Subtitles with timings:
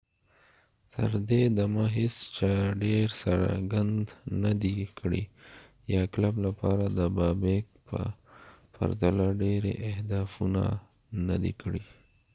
[0.93, 2.51] تر دې دمه هیڅ چا
[2.83, 4.05] ډیر څرګند
[4.43, 5.23] نه دی کړی
[5.93, 7.99] یا کلب لپاره د بابیک په
[8.75, 10.63] پرتله ډیرې اهدافونه
[11.27, 11.83] نه دې کړې